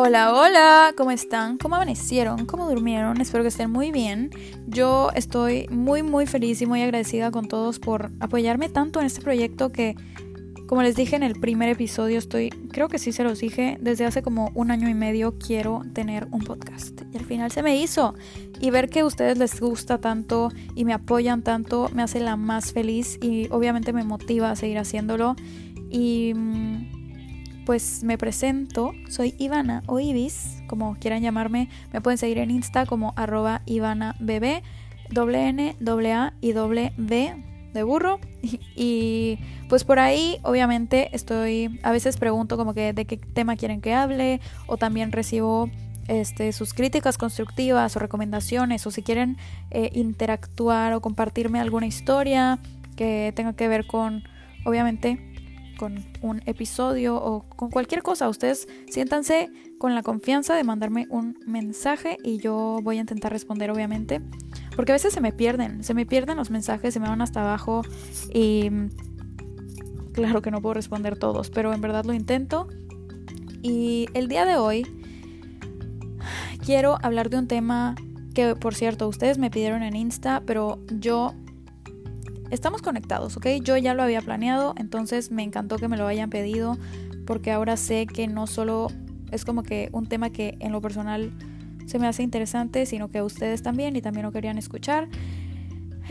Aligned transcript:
Hola, 0.00 0.32
hola, 0.32 0.94
¿cómo 0.96 1.10
están? 1.10 1.58
¿Cómo 1.58 1.74
amanecieron? 1.74 2.46
¿Cómo 2.46 2.68
durmieron? 2.68 3.20
Espero 3.20 3.42
que 3.42 3.48
estén 3.48 3.72
muy 3.72 3.90
bien. 3.90 4.30
Yo 4.68 5.10
estoy 5.16 5.66
muy, 5.70 6.04
muy 6.04 6.24
feliz 6.26 6.62
y 6.62 6.66
muy 6.66 6.82
agradecida 6.82 7.32
con 7.32 7.48
todos 7.48 7.80
por 7.80 8.12
apoyarme 8.20 8.68
tanto 8.68 9.00
en 9.00 9.06
este 9.06 9.22
proyecto 9.22 9.72
que, 9.72 9.96
como 10.68 10.84
les 10.84 10.94
dije 10.94 11.16
en 11.16 11.24
el 11.24 11.34
primer 11.40 11.68
episodio, 11.68 12.16
estoy, 12.16 12.50
creo 12.70 12.86
que 12.86 13.00
sí 13.00 13.10
se 13.10 13.24
los 13.24 13.40
dije, 13.40 13.76
desde 13.80 14.04
hace 14.04 14.22
como 14.22 14.52
un 14.54 14.70
año 14.70 14.88
y 14.88 14.94
medio 14.94 15.36
quiero 15.36 15.82
tener 15.94 16.28
un 16.30 16.44
podcast. 16.44 17.02
Y 17.12 17.16
al 17.16 17.24
final 17.24 17.50
se 17.50 17.64
me 17.64 17.76
hizo. 17.76 18.14
Y 18.60 18.70
ver 18.70 18.90
que 18.90 19.00
a 19.00 19.04
ustedes 19.04 19.36
les 19.36 19.60
gusta 19.60 19.98
tanto 19.98 20.52
y 20.76 20.84
me 20.84 20.92
apoyan 20.92 21.42
tanto 21.42 21.90
me 21.92 22.04
hace 22.04 22.20
la 22.20 22.36
más 22.36 22.72
feliz 22.72 23.18
y 23.20 23.48
obviamente 23.50 23.92
me 23.92 24.04
motiva 24.04 24.52
a 24.52 24.54
seguir 24.54 24.78
haciéndolo. 24.78 25.34
Y 25.90 26.34
mm, 26.36 26.67
pues 27.68 28.02
me 28.02 28.16
presento, 28.16 28.94
soy 29.10 29.34
Ivana 29.36 29.82
o 29.84 30.00
Ibis, 30.00 30.62
como 30.68 30.94
quieran 30.94 31.20
llamarme, 31.20 31.68
me 31.92 32.00
pueden 32.00 32.16
seguir 32.16 32.38
en 32.38 32.50
Insta 32.50 32.86
como 32.86 33.12
arroba 33.14 33.60
Ivana 33.66 34.16
Bebé, 34.20 34.62
doble 35.10 35.50
N, 35.50 35.76
doble 35.78 36.14
A 36.14 36.32
y 36.40 36.52
doble 36.52 36.94
B 36.96 37.44
de 37.74 37.82
burro. 37.82 38.20
Y, 38.74 39.38
pues 39.68 39.84
por 39.84 39.98
ahí 39.98 40.38
obviamente 40.44 41.14
estoy, 41.14 41.78
a 41.82 41.92
veces 41.92 42.16
pregunto 42.16 42.56
como 42.56 42.72
que 42.72 42.94
de 42.94 43.04
qué 43.04 43.18
tema 43.18 43.54
quieren 43.54 43.82
que 43.82 43.92
hable 43.92 44.40
o 44.66 44.78
también 44.78 45.12
recibo 45.12 45.68
este, 46.06 46.52
sus 46.52 46.72
críticas 46.72 47.18
constructivas 47.18 47.94
o 47.96 47.98
recomendaciones 47.98 48.86
o 48.86 48.90
si 48.90 49.02
quieren 49.02 49.36
eh, 49.70 49.90
interactuar 49.92 50.94
o 50.94 51.02
compartirme 51.02 51.60
alguna 51.60 51.86
historia 51.86 52.60
que 52.96 53.34
tenga 53.36 53.52
que 53.52 53.68
ver 53.68 53.86
con 53.86 54.22
obviamente 54.64 55.27
con 55.78 56.04
un 56.20 56.42
episodio 56.44 57.16
o 57.16 57.48
con 57.48 57.70
cualquier 57.70 58.02
cosa. 58.02 58.28
Ustedes 58.28 58.68
siéntanse 58.90 59.50
con 59.78 59.94
la 59.94 60.02
confianza 60.02 60.54
de 60.54 60.64
mandarme 60.64 61.06
un 61.08 61.38
mensaje 61.46 62.18
y 62.22 62.38
yo 62.38 62.80
voy 62.82 62.98
a 62.98 63.00
intentar 63.00 63.32
responder 63.32 63.70
obviamente. 63.70 64.20
Porque 64.76 64.92
a 64.92 64.96
veces 64.96 65.14
se 65.14 65.22
me 65.22 65.32
pierden, 65.32 65.82
se 65.82 65.94
me 65.94 66.04
pierden 66.04 66.36
los 66.36 66.50
mensajes, 66.50 66.92
se 66.92 67.00
me 67.00 67.08
van 67.08 67.22
hasta 67.22 67.40
abajo 67.40 67.82
y 68.34 68.70
claro 70.12 70.42
que 70.42 70.50
no 70.50 70.60
puedo 70.60 70.74
responder 70.74 71.18
todos, 71.18 71.48
pero 71.48 71.72
en 71.72 71.80
verdad 71.80 72.04
lo 72.04 72.12
intento. 72.12 72.68
Y 73.62 74.06
el 74.12 74.28
día 74.28 74.44
de 74.44 74.56
hoy 74.56 74.86
quiero 76.64 76.98
hablar 77.02 77.30
de 77.30 77.38
un 77.38 77.48
tema 77.48 77.94
que 78.34 78.54
por 78.54 78.74
cierto 78.74 79.08
ustedes 79.08 79.38
me 79.38 79.50
pidieron 79.50 79.82
en 79.82 79.96
Insta, 79.96 80.42
pero 80.44 80.80
yo 80.92 81.34
estamos 82.50 82.82
conectados, 82.82 83.36
¿ok? 83.36 83.46
Yo 83.62 83.76
ya 83.76 83.94
lo 83.94 84.02
había 84.02 84.22
planeado, 84.22 84.74
entonces 84.76 85.30
me 85.30 85.42
encantó 85.42 85.76
que 85.76 85.88
me 85.88 85.96
lo 85.96 86.06
hayan 86.06 86.30
pedido 86.30 86.78
porque 87.26 87.52
ahora 87.52 87.76
sé 87.76 88.06
que 88.06 88.26
no 88.26 88.46
solo 88.46 88.88
es 89.30 89.44
como 89.44 89.62
que 89.62 89.90
un 89.92 90.06
tema 90.06 90.30
que 90.30 90.56
en 90.60 90.72
lo 90.72 90.80
personal 90.80 91.32
se 91.86 91.98
me 91.98 92.06
hace 92.06 92.22
interesante, 92.22 92.86
sino 92.86 93.10
que 93.10 93.22
ustedes 93.22 93.62
también 93.62 93.96
y 93.96 94.02
también 94.02 94.24
lo 94.26 94.32
querían 94.32 94.58
escuchar. 94.58 95.08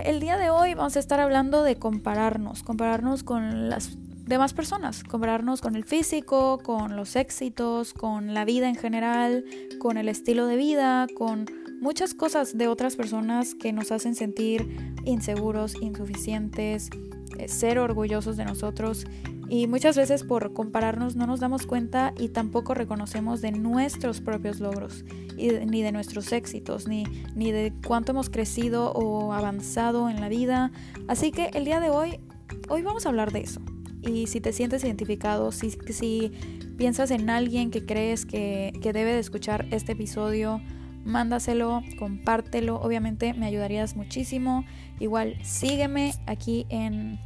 El 0.04 0.20
día 0.20 0.38
de 0.38 0.50
hoy 0.50 0.74
vamos 0.76 0.96
a 0.96 1.00
estar 1.00 1.20
hablando 1.20 1.64
de 1.64 1.76
compararnos, 1.76 2.64
compararnos 2.64 3.24
con 3.24 3.70
las 3.70 3.98
demás 4.26 4.54
personas, 4.54 5.04
compararnos 5.04 5.62
con 5.62 5.76
el 5.76 5.86
físico, 5.86 6.60
con 6.62 6.96
los 6.96 7.16
éxitos, 7.16 7.94
con 7.94 8.34
la 8.34 8.46
vida 8.46 8.70
en 8.70 8.76
general, 8.76 9.44
con 9.80 9.98
el 9.98 10.10
estilo 10.10 10.46
de 10.46 10.58
vida, 10.58 11.08
con 11.16 11.46
muchas 11.80 12.14
cosas 12.14 12.58
de 12.58 12.68
otras 12.68 12.96
personas 12.96 13.56
que 13.56 13.74
nos 13.74 13.92
hacen 13.92 14.16
sentir 14.16 14.94
inseguros, 15.06 15.76
insuficientes, 15.82 16.90
eh, 17.38 17.48
ser 17.48 17.80
orgullosos 17.80 18.38
de 18.38 18.46
nosotros 18.46 19.06
y 19.50 19.68
muchas 19.68 19.96
veces 19.96 20.24
por 20.24 20.54
compararnos 20.54 21.16
no 21.16 21.26
nos 21.26 21.40
damos 21.40 21.66
cuenta 21.66 22.14
y 22.18 22.30
tampoco 22.30 22.74
reconocemos 22.74 23.42
de 23.42 23.52
nuestros 23.52 24.20
propios 24.20 24.60
logros, 24.60 25.06
ni 25.38 25.82
de 25.82 25.92
nuestros 25.94 26.34
éxitos, 26.34 26.88
ni, 26.88 27.06
ni 27.34 27.52
de 27.52 27.74
cuánto 27.86 28.12
hemos 28.12 28.30
crecido 28.30 28.92
o 28.92 29.32
avanzado 29.32 30.10
en 30.10 30.20
la 30.20 30.28
vida. 30.28 30.72
Así 31.08 31.32
que 31.32 31.52
el 31.54 31.64
día 31.64 31.80
de 31.80 31.90
hoy, 31.90 32.20
hoy 32.68 32.82
vamos 32.82 33.06
a 33.06 33.10
hablar 33.10 33.32
de 33.32 33.42
eso. 33.42 33.62
Y 34.02 34.28
si 34.28 34.42
te 34.42 34.52
sientes 34.52 34.84
identificado, 34.84 35.52
si, 35.54 35.72
si 35.72 36.32
piensas 36.78 37.12
en 37.12 37.30
alguien 37.30 37.72
que 37.72 37.86
crees 37.86 38.26
que, 38.26 38.74
que 38.82 38.92
debe 38.92 39.14
de 39.14 39.20
escuchar 39.20 39.66
este 39.72 39.94
episodio, 39.94 40.62
mándaselo, 41.08 41.82
compártelo, 41.98 42.80
obviamente 42.80 43.34
me 43.34 43.48
ayudarías 43.48 43.96
muchísimo. 43.96 44.66
Igual 45.00 45.38
sígueme 45.44 46.14
aquí 46.28 46.68
en 46.70 47.20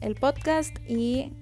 el 0.00 0.14
podcast 0.14 0.76
y 0.88 1.32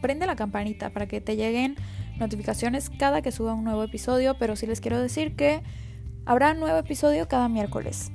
prende 0.00 0.26
la 0.26 0.36
campanita 0.36 0.90
para 0.90 1.06
que 1.06 1.20
te 1.20 1.36
lleguen 1.36 1.76
notificaciones 2.18 2.88
cada 2.88 3.20
que 3.20 3.32
suba 3.32 3.54
un 3.54 3.64
nuevo 3.64 3.82
episodio, 3.82 4.38
pero 4.38 4.56
sí 4.56 4.66
les 4.66 4.80
quiero 4.80 5.00
decir 5.00 5.36
que 5.36 5.62
habrá 6.24 6.52
un 6.52 6.60
nuevo 6.60 6.78
episodio 6.78 7.28
cada 7.28 7.48
miércoles. 7.48 8.10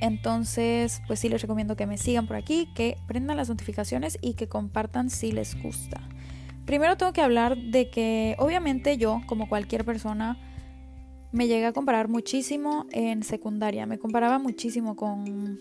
Entonces, 0.00 1.02
pues 1.06 1.20
sí 1.20 1.28
les 1.28 1.42
recomiendo 1.42 1.76
que 1.76 1.86
me 1.86 1.98
sigan 1.98 2.26
por 2.26 2.36
aquí, 2.36 2.68
que 2.74 2.96
prendan 3.06 3.36
las 3.36 3.48
notificaciones 3.48 4.18
y 4.20 4.34
que 4.34 4.48
compartan 4.48 5.10
si 5.10 5.32
les 5.32 5.60
gusta. 5.62 6.00
Primero 6.66 6.96
tengo 6.96 7.12
que 7.12 7.20
hablar 7.20 7.56
de 7.56 7.90
que 7.90 8.36
obviamente 8.38 8.96
yo, 8.96 9.22
como 9.26 9.48
cualquier 9.48 9.84
persona, 9.84 10.38
me 11.34 11.48
llegué 11.48 11.66
a 11.66 11.72
comparar 11.72 12.08
muchísimo 12.08 12.86
en 12.92 13.24
secundaria. 13.24 13.86
Me 13.86 13.98
comparaba 13.98 14.38
muchísimo 14.38 14.94
con 14.94 15.58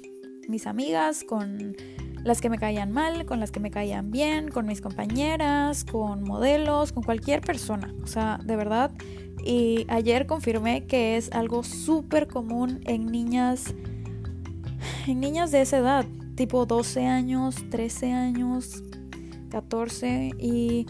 mis 0.48 0.68
amigas, 0.68 1.24
con 1.24 1.76
las 2.24 2.42
que 2.42 2.50
me 2.50 2.60
caían 2.60 2.92
mal, 2.92 3.26
con 3.26 3.40
las 3.40 3.50
que 3.52 3.60
me 3.60 3.72
caían 3.72 4.12
bien, 4.12 4.50
con 4.50 4.68
mis 4.68 4.82
compañeras, 4.82 5.84
con 5.84 6.24
modelos, 6.24 6.92
con 6.92 7.02
cualquier 7.02 7.42
persona. 7.42 7.92
O 8.04 8.08
sea, 8.08 8.40
de 8.44 8.56
verdad. 8.56 8.92
Y 9.44 9.86
ayer 9.90 10.28
confirmé 10.28 10.86
que 10.86 11.18
es 11.18 11.32
algo 11.32 11.64
súper 11.64 12.28
común 12.28 12.80
en 12.86 13.08
niñas, 13.08 13.74
en 15.08 15.20
niñas 15.20 15.52
de 15.52 15.62
esa 15.62 15.80
edad, 15.80 16.06
tipo 16.36 16.68
12 16.68 17.08
años, 17.08 17.56
13 17.72 18.14
años, 18.14 18.84
14 19.50 20.32
y 20.38 20.86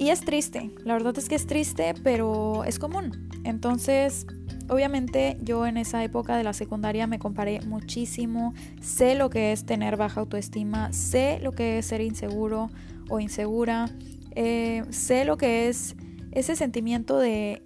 y 0.00 0.08
es 0.08 0.22
triste, 0.22 0.70
la 0.82 0.94
verdad 0.94 1.16
es 1.18 1.28
que 1.28 1.34
es 1.34 1.46
triste, 1.46 1.92
pero 2.02 2.64
es 2.64 2.78
común. 2.78 3.28
Entonces, 3.44 4.26
obviamente 4.70 5.36
yo 5.42 5.66
en 5.66 5.76
esa 5.76 6.02
época 6.02 6.38
de 6.38 6.42
la 6.42 6.54
secundaria 6.54 7.06
me 7.06 7.18
comparé 7.18 7.60
muchísimo, 7.60 8.54
sé 8.80 9.14
lo 9.14 9.28
que 9.28 9.52
es 9.52 9.66
tener 9.66 9.98
baja 9.98 10.20
autoestima, 10.20 10.90
sé 10.94 11.38
lo 11.42 11.52
que 11.52 11.78
es 11.78 11.86
ser 11.86 12.00
inseguro 12.00 12.70
o 13.10 13.20
insegura, 13.20 13.90
eh, 14.34 14.84
sé 14.88 15.26
lo 15.26 15.36
que 15.36 15.68
es 15.68 15.94
ese 16.32 16.56
sentimiento 16.56 17.18
de 17.18 17.60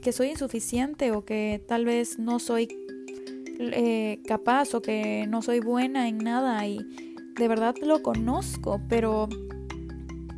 que 0.00 0.12
soy 0.12 0.30
insuficiente 0.30 1.10
o 1.12 1.26
que 1.26 1.62
tal 1.68 1.84
vez 1.84 2.18
no 2.18 2.38
soy 2.38 2.66
eh, 3.58 4.22
capaz 4.26 4.74
o 4.74 4.80
que 4.80 5.26
no 5.28 5.42
soy 5.42 5.60
buena 5.60 6.08
en 6.08 6.16
nada 6.16 6.66
y 6.66 6.78
de 7.38 7.46
verdad 7.46 7.74
lo 7.82 8.02
conozco, 8.02 8.80
pero 8.88 9.28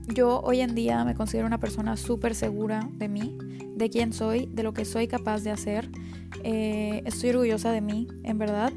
yo 0.06 0.40
hoy 0.42 0.60
en 0.60 0.74
día 0.74 1.04
me 1.04 1.14
considero 1.14 1.46
una 1.46 1.58
persona 1.58 1.96
súper 1.96 2.34
segura 2.34 2.88
de 2.92 3.08
mí, 3.08 3.36
de 3.74 3.90
quién 3.90 4.12
soy, 4.12 4.46
de 4.46 4.62
lo 4.62 4.72
que 4.72 4.84
soy 4.84 5.08
capaz 5.08 5.42
de 5.42 5.50
hacer. 5.50 5.90
Eh, 6.44 7.02
estoy 7.04 7.30
orgullosa 7.30 7.72
de 7.72 7.80
mí, 7.80 8.06
en 8.22 8.38
verdad. 8.38 8.72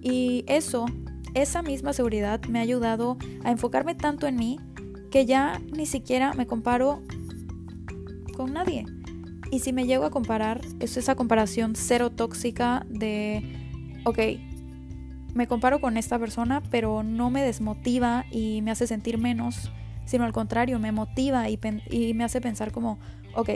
Y 0.00 0.44
eso, 0.46 0.86
esa 1.34 1.62
misma 1.62 1.92
seguridad 1.92 2.40
me 2.48 2.60
ha 2.60 2.62
ayudado 2.62 3.18
a 3.44 3.50
enfocarme 3.50 3.94
tanto 3.94 4.26
en 4.26 4.36
mí 4.36 4.58
que 5.10 5.26
ya 5.26 5.60
ni 5.72 5.86
siquiera 5.86 6.32
me 6.34 6.46
comparo 6.46 7.02
con 8.36 8.52
nadie. 8.52 8.86
Y 9.50 9.58
si 9.58 9.72
me 9.72 9.86
llego 9.86 10.04
a 10.04 10.10
comparar, 10.10 10.60
es 10.78 10.96
esa 10.96 11.16
comparación 11.16 11.74
cero 11.74 12.10
tóxica 12.10 12.86
de, 12.88 13.42
ok, 14.04 14.18
me 15.34 15.48
comparo 15.48 15.80
con 15.80 15.96
esta 15.96 16.18
persona, 16.18 16.62
pero 16.70 17.02
no 17.02 17.30
me 17.30 17.42
desmotiva 17.42 18.24
y 18.30 18.62
me 18.62 18.70
hace 18.70 18.86
sentir 18.86 19.18
menos 19.18 19.72
sino 20.10 20.24
al 20.24 20.32
contrario, 20.32 20.80
me 20.80 20.90
motiva 20.90 21.48
y, 21.48 22.14
me 22.14 22.24
hace 22.24 22.40
pensar 22.40 22.72
como, 22.72 22.98
ok, 23.36 23.50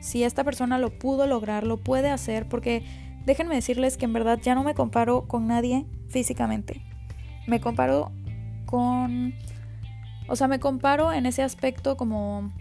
si 0.00 0.24
esta 0.24 0.42
persona 0.42 0.76
lo 0.76 0.98
pudo 0.98 1.28
lograr, 1.28 1.64
lo 1.64 1.76
puede 1.76 2.10
hacer, 2.10 2.48
porque 2.48 2.84
déjenme 3.26 3.54
decirles 3.54 3.96
que 3.96 4.06
en 4.06 4.12
verdad 4.12 4.40
ya 4.42 4.56
no 4.56 4.64
me 4.64 4.74
comparo 4.74 5.28
con 5.28 5.46
nadie 5.46 5.86
físicamente. 6.08 6.82
Me 7.46 7.60
comparo 7.60 8.10
con... 8.66 9.34
O 10.26 10.34
sea, 10.34 10.48
me 10.48 10.58
comparo 10.58 11.12
en 11.12 11.26
ese 11.26 11.42
aspecto 11.44 11.96
como 11.96 12.52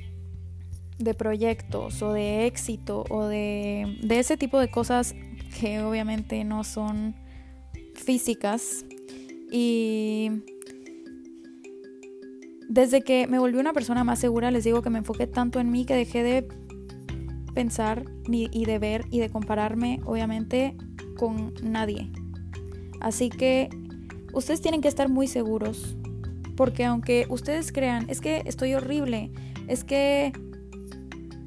de 1.00 1.16
proyectos 1.16 2.04
o 2.04 2.14
de 2.14 2.46
éxito 2.46 3.04
o 3.10 3.26
de, 3.26 3.98
de 4.04 4.20
ese 4.20 4.38
tipo 4.38 4.60
de 4.60 4.70
cosas 4.70 5.16
que 5.60 5.82
obviamente 5.82 6.44
no 6.44 6.64
son 6.64 7.16
físicas. 7.96 8.86
Y 9.52 10.44
desde 12.70 13.02
que 13.02 13.28
me 13.28 13.40
volví 13.40 13.58
una 13.58 13.74
persona 13.74 14.04
más 14.04 14.20
segura, 14.20 14.52
les 14.52 14.64
digo 14.64 14.82
que 14.82 14.90
me 14.90 15.00
enfoqué 15.00 15.28
tanto 15.28 15.60
en 15.60 15.72
mí 15.72 15.86
que 15.86 15.96
dejé 15.96 16.24
de 16.24 16.48
pensar 17.54 18.06
y 18.28 18.66
de 18.66 18.80
ver 18.80 19.06
y 19.12 19.20
de 19.20 19.30
compararme, 19.30 20.02
obviamente, 20.06 20.76
con 21.18 21.54
nadie. 21.64 22.12
Así 23.00 23.30
que 23.30 23.70
ustedes 24.34 24.62
tienen 24.62 24.82
que 24.82 24.88
estar 24.88 25.10
muy 25.10 25.28
seguros, 25.28 25.96
porque 26.56 26.86
aunque 26.86 27.26
ustedes 27.30 27.72
crean, 27.72 28.10
es 28.10 28.22
que 28.22 28.42
estoy 28.46 28.74
horrible, 28.74 29.32
es 29.68 29.84
que 29.84 30.34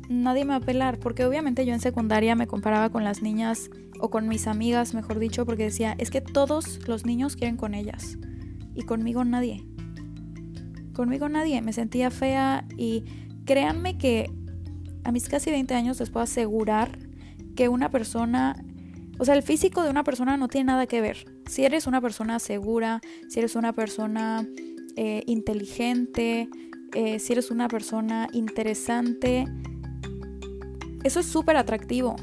nadie 0.08 0.44
me 0.44 0.50
va 0.50 0.56
a 0.56 0.60
pelar, 0.60 0.98
porque 0.98 1.24
obviamente 1.24 1.66
yo 1.66 1.72
en 1.72 1.80
secundaria 1.80 2.34
me 2.34 2.46
comparaba 2.46 2.90
con 2.90 3.04
las 3.04 3.22
niñas 3.22 3.70
o 3.98 4.10
con 4.10 4.28
mis 4.28 4.46
amigas, 4.46 4.94
mejor 4.94 5.18
dicho, 5.18 5.46
porque 5.46 5.64
decía, 5.64 5.94
es 5.98 6.10
que 6.10 6.20
todos 6.20 6.86
los 6.86 7.04
niños 7.06 7.36
quieren 7.36 7.56
con 7.56 7.74
ellas 7.74 8.18
y 8.74 8.82
conmigo 8.82 9.24
nadie. 9.24 9.65
Conmigo 10.96 11.28
nadie, 11.28 11.60
me 11.60 11.74
sentía 11.74 12.10
fea 12.10 12.64
y 12.74 13.04
créanme 13.44 13.98
que 13.98 14.30
a 15.04 15.12
mis 15.12 15.28
casi 15.28 15.50
20 15.50 15.74
años 15.74 16.00
les 16.00 16.08
puedo 16.08 16.24
asegurar 16.24 16.98
que 17.54 17.68
una 17.68 17.90
persona, 17.90 18.56
o 19.18 19.26
sea, 19.26 19.34
el 19.34 19.42
físico 19.42 19.82
de 19.82 19.90
una 19.90 20.04
persona 20.04 20.38
no 20.38 20.48
tiene 20.48 20.68
nada 20.68 20.86
que 20.86 21.02
ver. 21.02 21.26
Si 21.50 21.66
eres 21.66 21.86
una 21.86 22.00
persona 22.00 22.38
segura, 22.38 23.02
si 23.28 23.40
eres 23.40 23.56
una 23.56 23.74
persona 23.74 24.48
eh, 24.96 25.22
inteligente, 25.26 26.48
eh, 26.94 27.18
si 27.18 27.34
eres 27.34 27.50
una 27.50 27.68
persona 27.68 28.28
interesante, 28.32 29.44
eso 31.04 31.20
es 31.20 31.26
súper 31.26 31.58
atractivo. 31.58 32.16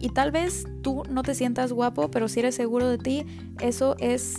Y 0.00 0.10
tal 0.10 0.32
vez 0.32 0.66
tú 0.82 1.02
no 1.08 1.22
te 1.22 1.34
sientas 1.34 1.72
guapo, 1.72 2.10
pero 2.10 2.28
si 2.28 2.40
eres 2.40 2.54
seguro 2.54 2.90
de 2.90 2.98
ti, 2.98 3.24
eso 3.62 3.96
es... 3.98 4.34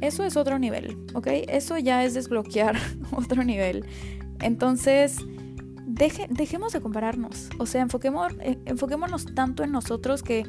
Eso 0.00 0.24
es 0.24 0.36
otro 0.36 0.58
nivel, 0.58 0.96
¿ok? 1.14 1.26
Eso 1.48 1.78
ya 1.78 2.04
es 2.04 2.14
desbloquear 2.14 2.76
otro 3.12 3.42
nivel. 3.44 3.84
Entonces, 4.40 5.18
dejemos 5.86 6.72
de 6.72 6.80
compararnos. 6.80 7.48
O 7.58 7.66
sea, 7.66 7.82
enfoquemos, 7.82 8.32
eh, 8.40 8.58
enfoquémonos 8.66 9.34
tanto 9.34 9.64
en 9.64 9.72
nosotros 9.72 10.22
que 10.22 10.44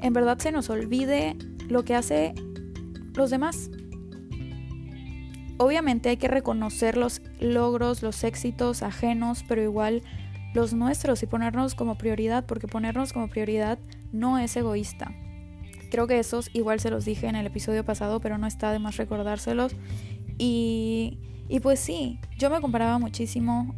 en 0.00 0.12
verdad 0.12 0.38
se 0.38 0.52
nos 0.52 0.70
olvide 0.70 1.36
lo 1.68 1.84
que 1.84 1.94
hace 1.94 2.34
los 3.14 3.30
demás. 3.30 3.70
Obviamente 5.58 6.08
hay 6.08 6.16
que 6.16 6.28
reconocer 6.28 6.96
los 6.96 7.20
logros, 7.40 8.02
los 8.02 8.22
éxitos 8.22 8.82
ajenos, 8.82 9.44
pero 9.48 9.62
igual 9.62 10.02
los 10.54 10.72
nuestros 10.72 11.22
y 11.22 11.26
ponernos 11.26 11.74
como 11.74 11.98
prioridad, 11.98 12.46
porque 12.46 12.68
ponernos 12.68 13.12
como 13.12 13.28
prioridad 13.28 13.78
no 14.12 14.38
es 14.38 14.56
egoísta. 14.56 15.12
Creo 15.90 16.06
que 16.06 16.18
esos 16.18 16.50
igual 16.52 16.80
se 16.80 16.90
los 16.90 17.04
dije 17.04 17.26
en 17.26 17.36
el 17.36 17.46
episodio 17.46 17.84
pasado, 17.84 18.20
pero 18.20 18.38
no 18.38 18.46
está 18.46 18.72
de 18.72 18.78
más 18.78 18.96
recordárselos. 18.96 19.74
Y, 20.38 21.18
y 21.48 21.60
pues 21.60 21.80
sí, 21.80 22.18
yo 22.38 22.50
me 22.50 22.60
comparaba 22.60 22.98
muchísimo, 22.98 23.74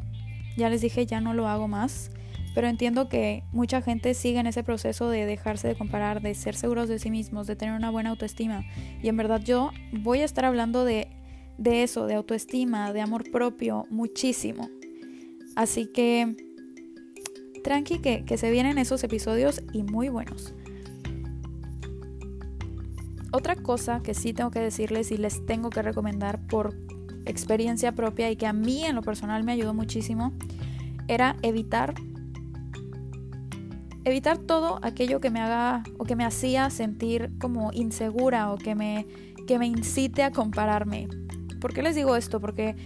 ya 0.57 0.69
les 0.69 0.81
dije, 0.81 1.07
ya 1.07 1.21
no 1.21 1.33
lo 1.35 1.49
hago 1.49 1.69
más, 1.69 2.11
pero 2.55 2.69
entiendo 2.69 3.09
que 3.09 3.45
mucha 3.53 3.81
gente 3.81 4.15
sigue 4.15 4.41
en 4.41 4.47
ese 4.47 4.62
proceso 4.62 5.09
de 5.09 5.25
dejarse 5.25 5.69
de 5.69 5.77
comparar, 5.77 6.21
de 6.21 6.35
ser 6.35 6.55
seguros 6.57 6.89
de 6.89 6.99
sí 6.99 7.11
mismos, 7.11 7.47
de 7.47 7.57
tener 7.57 7.75
una 7.75 7.91
buena 7.91 8.11
autoestima. 8.11 8.65
Y 9.03 9.09
en 9.09 9.17
verdad 9.17 9.41
yo 9.43 9.71
voy 9.93 10.21
a 10.21 10.25
estar 10.25 10.45
hablando 10.45 10.85
de 10.85 11.09
de 11.61 11.83
eso, 11.83 12.07
de 12.07 12.15
autoestima, 12.15 12.93
de 12.95 13.03
amor 13.03 13.31
propio, 13.31 13.87
muchísimo. 13.91 14.71
Así 15.57 15.87
que 15.87 16.35
tranqui 17.62 17.99
que, 17.99 18.25
que 18.25 18.39
se 18.39 18.51
vienen 18.51 18.79
esos 18.79 19.05
episodios 19.05 19.62
y 19.75 19.83
muy 19.83 20.09
buenos. 20.09 20.55
Otra 23.32 23.56
cosa 23.56 24.00
que 24.03 24.15
sí 24.15 24.32
tengo 24.32 24.50
que 24.50 24.61
decirles 24.61 25.12
y 25.12 25.17
les 25.17 25.44
tengo 25.47 25.71
que 25.71 25.82
recomendar 25.82 26.47
por 26.47 26.75
experiencia 27.27 27.93
propia 27.93 28.31
y 28.31 28.37
que 28.37 28.47
a 28.47 28.53
mí 28.53 28.85
en 28.85 28.97
lo 28.97 29.03
personal 29.03 29.44
me 29.44 29.53
ayudó 29.53 29.75
muchísimo 29.75 30.32
era 31.06 31.37
evitar 31.43 31.94
evitar 34.05 34.38
todo 34.38 34.79
aquello 34.82 35.21
que 35.21 35.31
me 35.31 35.41
haga 35.41 35.85
o 35.99 36.05
que 36.05 36.17
me 36.17 36.25
hacía 36.25 36.71
sentir 36.71 37.31
como 37.38 37.71
insegura 37.73 38.50
o 38.50 38.56
que 38.56 38.75
me 38.75 39.06
que 39.47 39.59
me 39.59 39.67
incite 39.67 40.23
a 40.23 40.31
compararme. 40.31 41.09
¿Por 41.61 41.75
qué 41.75 41.83
les 41.83 41.97
digo 41.97 42.15
esto? 42.15 42.41
Porque 42.41 42.76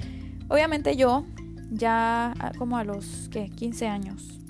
obviamente 0.49 0.97
yo, 0.97 1.26
ya 1.70 2.32
ah, 2.38 2.52
como 2.56 2.79
a 2.79 2.85
los 2.85 3.29
¿qué? 3.31 3.50
15 3.50 3.87
años, 3.87 4.40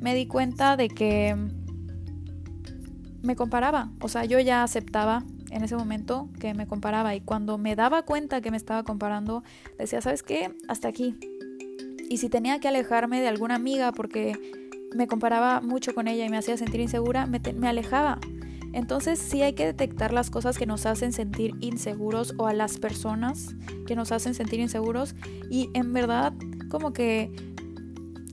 me 0.00 0.14
di 0.14 0.26
cuenta 0.26 0.76
de 0.76 0.88
que 0.88 1.34
me 3.28 3.36
comparaba. 3.36 3.90
O 4.00 4.08
sea, 4.08 4.24
yo 4.24 4.40
ya 4.40 4.62
aceptaba 4.62 5.22
en 5.50 5.62
ese 5.62 5.76
momento 5.76 6.28
que 6.40 6.54
me 6.54 6.66
comparaba 6.66 7.14
y 7.14 7.20
cuando 7.20 7.58
me 7.58 7.76
daba 7.76 8.02
cuenta 8.02 8.40
que 8.40 8.50
me 8.50 8.56
estaba 8.56 8.82
comparando, 8.82 9.44
decía, 9.78 10.00
¿sabes 10.00 10.22
qué? 10.22 10.50
Hasta 10.66 10.88
aquí. 10.88 11.14
Y 12.08 12.16
si 12.16 12.30
tenía 12.30 12.58
que 12.58 12.68
alejarme 12.68 13.20
de 13.20 13.28
alguna 13.28 13.54
amiga 13.54 13.92
porque 13.92 14.32
me 14.96 15.06
comparaba 15.06 15.60
mucho 15.60 15.94
con 15.94 16.08
ella 16.08 16.24
y 16.24 16.30
me 16.30 16.38
hacía 16.38 16.56
sentir 16.56 16.80
insegura, 16.80 17.26
me, 17.26 17.68
alejaba. 17.68 18.18
Entonces 18.72 19.18
sí 19.18 19.42
hay 19.42 19.52
que 19.52 19.66
detectar 19.66 20.12
las 20.12 20.30
cosas 20.30 20.56
que 20.56 20.64
nos 20.64 20.86
hacen 20.86 21.12
sentir 21.12 21.54
inseguros 21.60 22.34
o 22.38 22.46
a 22.46 22.54
las 22.54 22.78
personas 22.78 23.54
que 23.86 23.94
nos 23.94 24.10
hacen 24.10 24.32
sentir 24.34 24.60
inseguros 24.60 25.14
y 25.50 25.68
en 25.74 25.92
verdad 25.92 26.32
como 26.70 26.94
que 26.94 27.30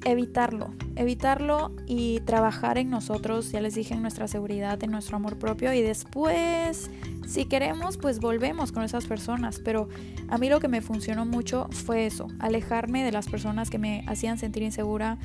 evitarlo, 0.05 0.73
evitarlo 0.95 1.75
y 1.87 2.21
trabajar 2.21 2.77
en 2.77 2.89
nosotros, 2.89 3.51
ya 3.51 3.59
les 3.59 3.75
dije, 3.75 3.95
en 3.95 4.01
nuestra 4.01 4.27
seguridad, 4.27 4.81
en 4.83 4.91
nuestro 4.91 5.17
amor 5.17 5.37
propio 5.37 5.73
y 5.73 5.81
después, 5.81 6.89
si 7.27 7.45
queremos, 7.45 7.97
pues 7.97 8.19
volvemos 8.19 8.71
con 8.71 8.83
esas 8.83 9.05
personas, 9.05 9.59
pero 9.59 9.89
a 10.29 10.37
mí 10.37 10.47
lo 10.47 10.59
que 10.59 10.67
me 10.67 10.81
funcionó 10.81 11.25
mucho 11.25 11.67
fue 11.71 12.05
eso, 12.05 12.27
alejarme 12.39 13.03
de 13.03 13.11
las 13.11 13.27
personas 13.27 13.69
que 13.69 13.79
me 13.79 14.05
hacían 14.07 14.37
sentir 14.37 14.63
insegura, 14.63 15.17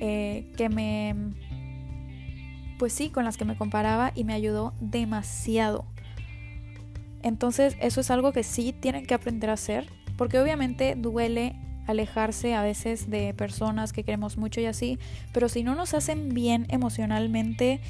eh, 0.00 0.50
que 0.56 0.68
me 0.68 1.14
pues 2.78 2.92
sí, 2.92 3.10
con 3.10 3.24
las 3.24 3.36
que 3.36 3.44
me 3.44 3.56
comparaba 3.56 4.12
y 4.14 4.22
me 4.22 4.34
ayudó 4.34 4.72
demasiado. 4.80 5.84
Entonces 7.22 7.76
eso 7.80 8.00
es 8.00 8.10
algo 8.12 8.32
que 8.32 8.44
sí 8.44 8.72
tienen 8.72 9.04
que 9.04 9.14
aprender 9.14 9.50
a 9.50 9.54
hacer, 9.54 9.88
porque 10.16 10.38
obviamente 10.38 10.94
duele 10.96 11.56
alejarse 11.88 12.54
a 12.54 12.62
veces 12.62 13.10
de 13.10 13.34
personas 13.34 13.92
que 13.92 14.04
queremos 14.04 14.36
mucho 14.36 14.60
y 14.60 14.66
así, 14.66 14.98
pero 15.32 15.48
si 15.48 15.62
no 15.64 15.74
nos 15.74 15.94
hacen 15.94 16.34
bien 16.34 16.66
emocionalmente, 16.68 17.80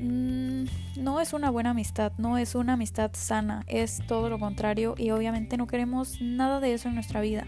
mm, 0.00 0.64
no 0.98 1.20
es 1.20 1.32
una 1.32 1.50
buena 1.50 1.70
amistad, 1.70 2.12
no 2.18 2.36
es 2.38 2.54
una 2.54 2.74
amistad 2.74 3.12
sana, 3.14 3.64
es 3.68 4.02
todo 4.06 4.28
lo 4.28 4.38
contrario 4.38 4.94
y 4.98 5.10
obviamente 5.10 5.56
no 5.56 5.66
queremos 5.66 6.20
nada 6.20 6.60
de 6.60 6.74
eso 6.74 6.88
en 6.88 6.94
nuestra 6.94 7.20
vida 7.20 7.46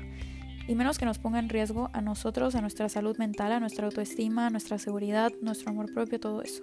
y 0.69 0.75
menos 0.75 0.99
que 0.99 1.05
nos 1.05 1.19
ponga 1.19 1.39
en 1.39 1.49
riesgo 1.49 1.91
a 1.93 2.01
nosotros, 2.01 2.55
a 2.55 2.61
nuestra 2.61 2.89
salud 2.89 3.17
mental, 3.19 3.53
a 3.53 3.61
nuestra 3.61 3.87
autoestima, 3.87 4.47
a 4.47 4.51
nuestra 4.51 4.79
seguridad, 4.79 5.33
nuestro 5.41 5.71
amor 5.71 5.93
propio, 5.93 6.19
todo 6.19 6.43
eso. 6.43 6.62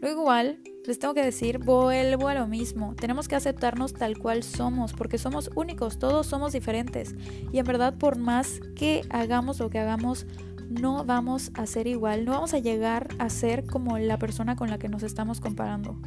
Luego 0.00 0.22
igual, 0.22 0.60
les 0.86 0.98
tengo 0.98 1.12
que 1.12 1.22
decir, 1.22 1.58
vuelvo 1.58 2.28
a 2.28 2.34
lo 2.34 2.46
mismo, 2.46 2.94
tenemos 2.94 3.28
que 3.28 3.36
aceptarnos 3.36 3.92
tal 3.92 4.18
cual 4.18 4.42
somos, 4.42 4.94
porque 4.94 5.18
somos 5.18 5.50
únicos, 5.54 5.98
todos 5.98 6.26
somos 6.26 6.52
diferentes. 6.52 7.14
Y 7.52 7.58
en 7.58 7.66
verdad, 7.66 7.98
por 7.98 8.16
más 8.16 8.60
que 8.74 9.02
hagamos 9.10 9.58
lo 9.58 9.68
que 9.68 9.78
hagamos, 9.78 10.26
no 10.70 11.04
vamos 11.04 11.50
a 11.54 11.66
ser 11.66 11.86
igual, 11.86 12.24
no 12.24 12.32
vamos 12.32 12.54
a 12.54 12.60
llegar 12.60 13.08
a 13.18 13.28
ser 13.28 13.66
como 13.66 13.98
la 13.98 14.18
persona 14.18 14.56
con 14.56 14.70
la 14.70 14.78
que 14.78 14.88
nos 14.88 15.02
estamos 15.02 15.40
comparando. 15.40 16.00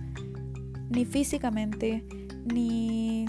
Ni 0.90 1.06
físicamente, 1.06 2.04
ni 2.46 3.26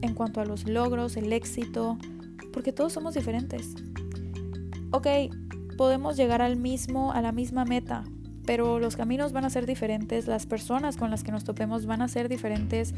en 0.00 0.14
cuanto 0.14 0.40
a 0.40 0.44
los 0.44 0.66
logros, 0.66 1.16
el 1.16 1.32
éxito, 1.32 1.98
porque 2.52 2.72
todos 2.72 2.92
somos 2.92 3.14
diferentes. 3.14 3.74
Ok, 4.90 5.06
podemos 5.76 6.16
llegar 6.16 6.42
al 6.42 6.56
mismo, 6.56 7.12
a 7.12 7.22
la 7.22 7.30
misma 7.30 7.64
meta, 7.64 8.04
pero 8.46 8.78
los 8.78 8.96
caminos 8.96 9.32
van 9.32 9.44
a 9.44 9.50
ser 9.50 9.66
diferentes, 9.66 10.26
las 10.26 10.46
personas 10.46 10.96
con 10.96 11.10
las 11.10 11.24
que 11.24 11.32
nos 11.32 11.44
topemos 11.44 11.86
van 11.86 12.02
a 12.02 12.08
ser 12.08 12.28
diferentes. 12.28 12.94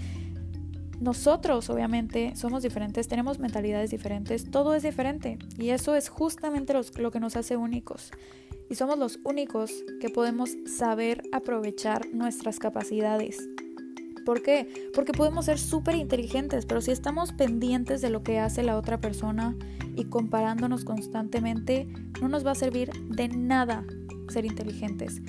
Nosotros, 1.00 1.68
obviamente, 1.68 2.34
somos 2.36 2.62
diferentes, 2.62 3.06
tenemos 3.06 3.38
mentalidades 3.38 3.90
diferentes, 3.90 4.50
todo 4.50 4.74
es 4.74 4.82
diferente 4.82 5.38
y 5.58 5.70
eso 5.70 5.94
es 5.94 6.08
justamente 6.08 6.74
lo 6.98 7.10
que 7.10 7.20
nos 7.20 7.36
hace 7.36 7.56
únicos. 7.56 8.10
Y 8.70 8.74
somos 8.74 8.98
los 8.98 9.18
únicos 9.24 9.72
que 10.00 10.08
podemos 10.08 10.56
saber 10.66 11.22
aprovechar 11.32 12.06
nuestras 12.12 12.58
capacidades. 12.58 13.48
¿Por 14.24 14.42
qué? 14.42 14.90
Porque 14.92 15.12
podemos 15.12 15.44
ser 15.44 15.58
súper 15.58 15.94
inteligentes, 15.94 16.66
pero 16.66 16.80
si 16.80 16.90
estamos 16.90 17.32
pendientes 17.32 18.00
de 18.00 18.10
lo 18.10 18.24
que 18.24 18.40
hace 18.40 18.64
la 18.64 18.76
otra 18.76 19.00
persona 19.00 19.54
y 19.94 20.06
comparándonos 20.06 20.84
constantemente, 20.84 21.86
no 22.20 22.28
nos 22.28 22.44
va 22.44 22.50
a 22.50 22.56
servir 22.56 22.90
de 23.08 23.28
nada 23.28 23.84
ser 24.28 24.44
inteligentes. 24.44 25.20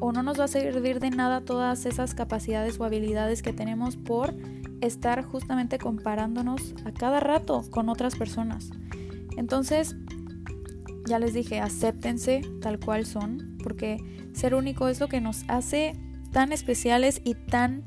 O 0.00 0.12
no 0.12 0.22
nos 0.22 0.38
va 0.38 0.44
a 0.44 0.48
servir 0.48 1.00
de 1.00 1.10
nada 1.10 1.40
todas 1.40 1.86
esas 1.86 2.14
capacidades 2.14 2.78
o 2.78 2.84
habilidades 2.84 3.42
que 3.42 3.52
tenemos 3.52 3.96
por 3.96 4.34
estar 4.80 5.24
justamente 5.24 5.78
comparándonos 5.78 6.74
a 6.84 6.92
cada 6.92 7.20
rato 7.20 7.62
con 7.70 7.88
otras 7.88 8.14
personas. 8.14 8.70
Entonces, 9.36 9.96
ya 11.06 11.18
les 11.18 11.34
dije, 11.34 11.60
acéptense 11.60 12.42
tal 12.60 12.78
cual 12.78 13.06
son, 13.06 13.58
porque 13.62 13.98
ser 14.32 14.54
único 14.54 14.88
es 14.88 15.00
lo 15.00 15.08
que 15.08 15.20
nos 15.20 15.44
hace 15.48 15.98
tan 16.32 16.52
especiales 16.52 17.20
y 17.24 17.34
tan 17.34 17.84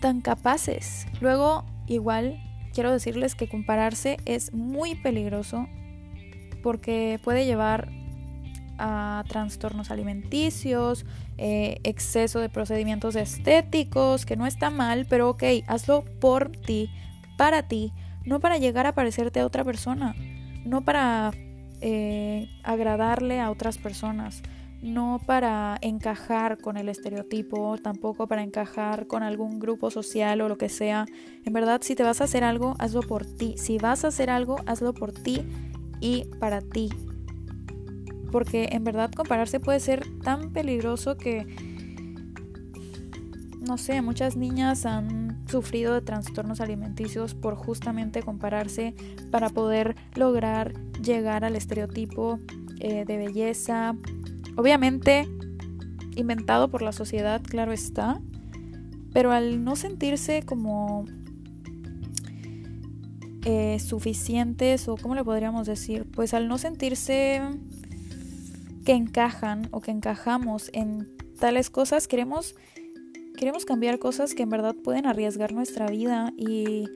tan 0.00 0.20
capaces. 0.20 1.06
Luego, 1.20 1.64
igual, 1.86 2.42
quiero 2.74 2.90
decirles 2.90 3.34
que 3.36 3.48
compararse 3.48 4.16
es 4.24 4.52
muy 4.52 4.96
peligroso 4.96 5.68
porque 6.62 7.20
puede 7.22 7.46
llevar 7.46 7.90
a 8.84 9.22
trastornos 9.28 9.92
alimenticios, 9.92 11.06
eh, 11.38 11.78
exceso 11.84 12.40
de 12.40 12.48
procedimientos 12.48 13.14
estéticos, 13.14 14.26
que 14.26 14.36
no 14.36 14.44
está 14.44 14.70
mal, 14.70 15.06
pero 15.08 15.30
ok, 15.30 15.44
hazlo 15.68 16.04
por 16.20 16.50
ti, 16.50 16.90
para 17.38 17.68
ti, 17.68 17.92
no 18.24 18.40
para 18.40 18.58
llegar 18.58 18.86
a 18.86 18.92
parecerte 18.92 19.38
a 19.38 19.46
otra 19.46 19.62
persona, 19.62 20.16
no 20.64 20.82
para 20.82 21.30
eh, 21.80 22.48
agradarle 22.64 23.38
a 23.38 23.52
otras 23.52 23.78
personas, 23.78 24.42
no 24.82 25.20
para 25.24 25.78
encajar 25.80 26.58
con 26.58 26.76
el 26.76 26.88
estereotipo, 26.88 27.78
tampoco 27.78 28.26
para 28.26 28.42
encajar 28.42 29.06
con 29.06 29.22
algún 29.22 29.60
grupo 29.60 29.92
social 29.92 30.40
o 30.40 30.48
lo 30.48 30.58
que 30.58 30.68
sea. 30.68 31.06
En 31.44 31.52
verdad, 31.52 31.82
si 31.84 31.94
te 31.94 32.02
vas 32.02 32.20
a 32.20 32.24
hacer 32.24 32.42
algo, 32.42 32.74
hazlo 32.80 33.02
por 33.02 33.24
ti. 33.24 33.54
Si 33.58 33.78
vas 33.78 34.04
a 34.04 34.08
hacer 34.08 34.28
algo, 34.28 34.56
hazlo 34.66 34.92
por 34.92 35.12
ti 35.12 35.44
y 36.00 36.24
para 36.40 36.60
ti. 36.60 36.88
Porque 38.32 38.70
en 38.72 38.82
verdad 38.82 39.12
compararse 39.12 39.60
puede 39.60 39.78
ser 39.78 40.04
tan 40.22 40.50
peligroso 40.50 41.16
que, 41.16 41.46
no 43.60 43.78
sé, 43.78 44.02
muchas 44.02 44.36
niñas 44.36 44.86
han 44.86 45.46
sufrido 45.46 45.94
de 45.94 46.00
trastornos 46.00 46.60
alimenticios 46.60 47.34
por 47.34 47.54
justamente 47.54 48.22
compararse 48.22 48.94
para 49.30 49.50
poder 49.50 49.94
lograr 50.14 50.72
llegar 51.02 51.44
al 51.44 51.54
estereotipo 51.54 52.40
eh, 52.80 53.04
de 53.04 53.16
belleza. 53.18 53.94
Obviamente, 54.56 55.28
inventado 56.16 56.68
por 56.68 56.82
la 56.82 56.92
sociedad, 56.92 57.42
claro 57.42 57.72
está, 57.72 58.20
pero 59.12 59.30
al 59.30 59.62
no 59.62 59.76
sentirse 59.76 60.42
como 60.42 61.04
eh, 63.44 63.78
suficientes 63.80 64.88
o 64.88 64.96
cómo 64.96 65.14
le 65.14 65.24
podríamos 65.24 65.66
decir, 65.66 66.06
pues 66.10 66.32
al 66.32 66.48
no 66.48 66.58
sentirse 66.58 67.40
que 68.84 68.92
encajan 68.92 69.68
o 69.70 69.80
que 69.80 69.90
encajamos 69.90 70.70
en 70.72 71.08
tales 71.38 71.70
cosas, 71.70 72.08
queremos, 72.08 72.54
queremos 73.36 73.64
cambiar 73.64 73.98
cosas 73.98 74.34
que 74.34 74.42
en 74.42 74.50
verdad 74.50 74.74
pueden 74.74 75.06
arriesgar 75.06 75.52
nuestra 75.52 75.86
vida 75.86 76.32
y 76.36 76.88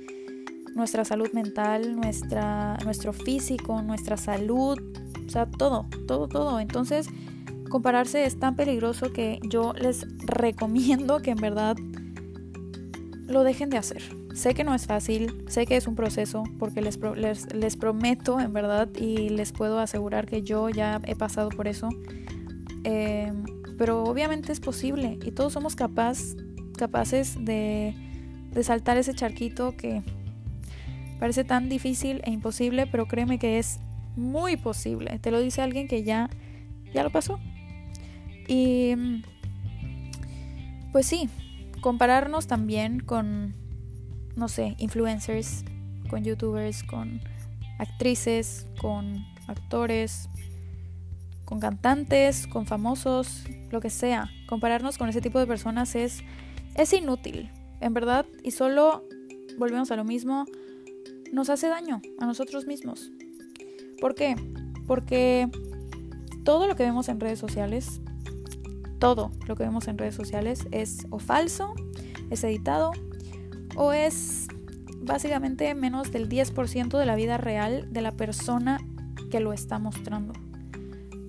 nuestra 0.75 1.05
salud 1.05 1.31
mental, 1.33 1.97
nuestra, 1.97 2.77
nuestro 2.85 3.13
físico, 3.13 3.81
nuestra 3.83 4.17
salud, 4.17 4.79
o 5.27 5.29
sea, 5.31 5.47
todo, 5.47 5.87
todo, 6.07 6.29
todo. 6.29 6.61
Entonces, 6.61 7.09
compararse 7.71 8.25
es 8.25 8.39
tan 8.39 8.57
peligroso 8.57 9.13
que 9.13 9.41
yo 9.49 9.73
les 9.73 10.07
recomiendo 10.27 11.21
que 11.21 11.31
en 11.31 11.39
verdad 11.39 11.77
lo 13.27 13.43
dejen 13.43 13.71
de 13.71 13.79
hacer. 13.79 14.03
Sé 14.37 14.53
que 14.53 14.65
no 14.65 14.75
es 14.75 14.87
fácil, 14.87 15.45
sé 15.49 15.65
que 15.65 15.79
es 15.79 15.87
un 15.87 15.95
proceso, 15.95 16.45
porque 16.59 16.83
les, 16.83 16.99
les, 17.55 17.77
prometo 17.77 18.39
en 18.39 18.53
verdad 18.53 18.87
y 18.95 19.31
les 19.31 19.51
puedo 19.51 19.79
asegurar 19.79 20.27
que 20.27 20.43
yo 20.43 20.69
ya 20.69 21.01
he 21.07 21.17
pasado 21.17 21.49
por 21.49 21.67
eso. 21.67 21.89
Eh, 22.85 23.33
pero 23.79 24.05
obviamente 24.05 24.53
es 24.53 24.61
posible 24.61 25.19
y 25.25 25.31
todos 25.31 25.55
somos 25.55 25.75
capaz, 25.75 26.19
capaces 26.77 27.43
de, 27.47 27.95
de 28.51 28.63
saltar 28.63 28.99
ese 28.99 29.15
charquito 29.15 29.75
que 29.75 30.03
parece 31.19 31.43
tan 31.43 31.71
difícil 31.71 32.21
e 32.25 32.31
imposible, 32.31 32.87
pero 32.87 33.07
créeme 33.07 33.39
que 33.39 33.59
es 33.59 33.81
muy 34.17 34.59
posible. 34.59 35.19
Te 35.19 35.31
lo 35.31 35.41
dice 35.41 35.63
alguien 35.63 35.89
que 35.89 36.03
ya, 36.03 36.29
ya 36.93 37.03
lo 37.03 37.09
pasó. 37.09 37.41
Y 38.47 39.23
pues 40.93 41.07
sí, 41.07 41.31
compararnos 41.81 42.47
también 42.47 43.01
con 43.01 43.66
no 44.37 44.49
sé, 44.49 44.75
influencers, 44.79 45.65
con 46.09 46.23
youtubers, 46.23 46.85
con 46.85 47.21
actrices, 47.79 48.67
con 48.81 49.25
actores, 49.49 50.29
con 51.45 51.61
cantantes, 51.61 52.47
con 52.47 52.67
famosos, 52.67 53.45
lo 53.71 53.81
que 53.81 53.91
sea. 53.91 54.31
Compararnos 54.49 54.99
con 54.99 55.09
ese 55.09 55.21
tipo 55.21 55.39
de 55.39 55.47
personas 55.47 55.95
es, 55.95 56.23
es 56.75 56.93
inútil, 56.93 57.51
en 57.81 57.95
verdad, 57.95 58.27
y 58.43 58.51
solo 58.51 59.05
volvemos 59.59 59.91
a 59.91 59.97
lo 59.97 60.05
mismo, 60.05 60.45
nos 61.33 61.51
hace 61.51 61.69
daño 61.69 62.01
a 62.19 62.27
nosotros 62.27 62.67
mismos. 62.67 63.11
¿Por 64.01 64.15
qué? 64.15 64.37
Porque 64.87 65.49
todo 66.45 66.67
lo 66.67 66.77
que 66.77 66.85
vemos 66.85 67.09
en 67.09 67.21
redes 67.21 67.39
sociales, 67.39 68.01
todo 68.99 69.31
lo 69.47 69.57
que 69.57 69.65
vemos 69.65 69.89
en 69.89 69.99
redes 69.99 70.15
sociales 70.15 70.67
es 70.71 71.07
o 71.11 71.19
falso, 71.19 71.75
es 72.31 72.45
editado 72.45 72.93
o 73.77 73.93
es 73.93 74.49
básicamente 75.01 75.75
menos 75.75 76.11
del 76.11 76.29
10% 76.29 76.99
de 76.99 77.07
la 77.07 77.15
vida 77.15 77.39
real 77.39 77.93
de 77.93 78.01
la 78.01 78.13
persona 78.13 78.81
que 79.31 79.41
lo 79.41 79.53
está 79.53 79.79
mostrando. 79.79 80.33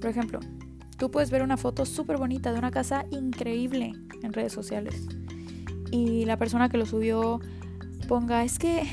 Por 0.02 0.10
ejemplo, 0.10 0.40
tú 0.98 1.12
puedes 1.12 1.30
ver 1.30 1.44
una 1.44 1.58
foto 1.58 1.86
súper 1.86 2.18
bonita 2.18 2.52
de 2.52 2.60
una 2.60 2.72
casa 2.72 3.06
increíble 3.12 3.94
en 4.24 4.34
redes 4.34 4.54
sociales 4.54 5.08
y 5.92 6.26
la 6.26 6.38
persona 6.38 6.70
que 6.70 6.78
lo 6.78 6.86
subió 6.86 7.40
ponga, 8.08 8.44
es 8.44 8.58
que 8.58 8.84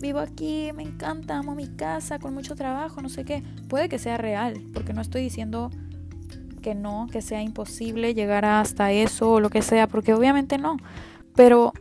vivo 0.00 0.18
aquí, 0.18 0.70
me 0.74 0.82
encanta, 0.82 1.38
amo 1.38 1.54
mi 1.54 1.68
casa, 1.68 2.18
con 2.18 2.34
mucho 2.34 2.54
trabajo, 2.54 3.00
no 3.00 3.08
sé 3.08 3.24
qué. 3.24 3.42
Puede 3.68 3.88
que 3.88 3.98
sea 3.98 4.16
real, 4.16 4.60
porque 4.72 4.92
no 4.92 5.00
estoy 5.00 5.22
diciendo 5.22 5.70
que 6.62 6.74
no, 6.74 7.06
que 7.10 7.22
sea 7.22 7.42
imposible 7.42 8.14
llegar 8.14 8.44
hasta 8.44 8.92
eso 8.92 9.32
o 9.32 9.40
lo 9.40 9.50
que 9.50 9.62
sea, 9.62 9.86
porque 9.86 10.14
obviamente 10.14 10.58
no. 10.58 10.76
Pero 11.34 11.72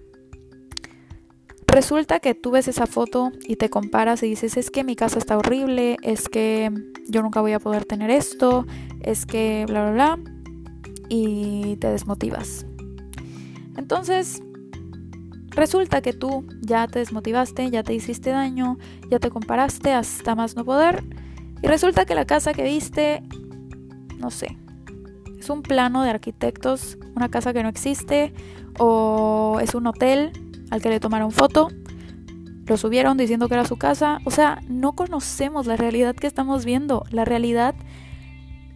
Resulta 1.75 2.21
que 2.21 2.35
tú 2.35 2.51
ves 2.51 2.69
esa 2.69 2.87
foto 2.87 3.33
y 3.45 3.57
te 3.57 3.69
comparas 3.69 4.23
y 4.23 4.27
dices, 4.27 4.55
es 4.55 4.71
que 4.71 4.85
mi 4.85 4.95
casa 4.95 5.19
está 5.19 5.37
horrible, 5.37 5.97
es 6.03 6.29
que 6.29 6.71
yo 7.09 7.21
nunca 7.21 7.41
voy 7.41 7.51
a 7.51 7.59
poder 7.59 7.83
tener 7.83 8.11
esto, 8.11 8.65
es 9.01 9.25
que 9.25 9.65
bla, 9.67 9.91
bla, 9.91 10.15
bla, 10.15 10.31
y 11.09 11.75
te 11.75 11.89
desmotivas. 11.89 12.65
Entonces, 13.75 14.41
resulta 15.49 16.01
que 16.01 16.13
tú 16.13 16.47
ya 16.61 16.87
te 16.87 16.99
desmotivaste, 16.99 17.69
ya 17.69 17.83
te 17.83 17.93
hiciste 17.93 18.29
daño, 18.29 18.77
ya 19.11 19.19
te 19.19 19.29
comparaste 19.29 19.91
hasta 19.91 20.33
más 20.33 20.55
no 20.55 20.63
poder, 20.63 21.03
y 21.61 21.67
resulta 21.67 22.05
que 22.05 22.15
la 22.15 22.23
casa 22.23 22.53
que 22.53 22.63
viste, 22.63 23.21
no 24.17 24.31
sé, 24.31 24.57
es 25.37 25.49
un 25.49 25.61
plano 25.61 26.03
de 26.03 26.11
arquitectos, 26.11 26.97
una 27.17 27.27
casa 27.27 27.51
que 27.51 27.63
no 27.63 27.67
existe, 27.67 28.33
o 28.79 29.59
es 29.61 29.75
un 29.75 29.87
hotel 29.87 30.31
al 30.71 30.81
que 30.81 30.89
le 30.89 30.99
tomaron 30.99 31.31
foto, 31.31 31.69
lo 32.65 32.77
subieron 32.77 33.17
diciendo 33.17 33.47
que 33.47 33.53
era 33.53 33.65
su 33.65 33.77
casa. 33.77 34.19
O 34.25 34.31
sea, 34.31 34.61
no 34.67 34.93
conocemos 34.93 35.67
la 35.67 35.77
realidad 35.77 36.15
que 36.15 36.27
estamos 36.27 36.65
viendo. 36.65 37.05
La 37.11 37.25
realidad 37.25 37.75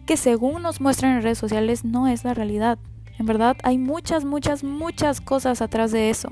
que 0.06 0.16
según 0.16 0.62
nos 0.62 0.80
muestran 0.80 1.16
en 1.16 1.22
redes 1.22 1.38
sociales 1.38 1.84
no 1.84 2.08
es 2.08 2.24
la 2.24 2.34
realidad. 2.34 2.78
En 3.18 3.26
verdad 3.26 3.56
hay 3.62 3.78
muchas, 3.78 4.24
muchas, 4.24 4.64
muchas 4.64 5.20
cosas 5.20 5.60
atrás 5.60 5.92
de 5.92 6.10
eso. 6.10 6.28